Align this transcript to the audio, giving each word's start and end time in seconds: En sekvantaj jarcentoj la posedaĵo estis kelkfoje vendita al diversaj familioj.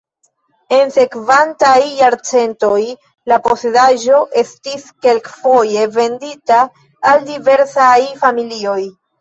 En 0.75 0.93
sekvantaj 0.93 1.81
jarcentoj 1.97 2.79
la 3.33 3.39
posedaĵo 3.49 4.23
estis 4.43 4.89
kelkfoje 5.07 5.87
vendita 6.01 6.61
al 7.13 7.25
diversaj 7.33 7.97
familioj. 8.27 8.81